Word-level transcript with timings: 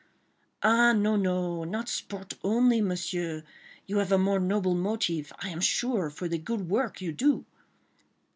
"Ah, 0.63 0.93
no, 0.93 1.15
no, 1.15 1.63
not 1.63 1.87
sport 1.87 2.33
only, 2.43 2.81
Monsieur... 2.81 3.43
you 3.85 3.97
have 3.99 4.11
a 4.11 4.17
more 4.17 4.39
noble 4.39 4.73
motive, 4.73 5.31
I 5.37 5.49
am 5.49 5.61
sure, 5.61 6.09
for 6.09 6.27
the 6.27 6.39
good 6.39 6.67
work 6.71 7.01
you 7.01 7.11
do." 7.11 7.45